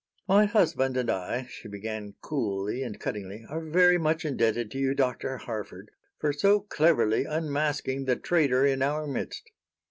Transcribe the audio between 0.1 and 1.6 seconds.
"My husband and I,"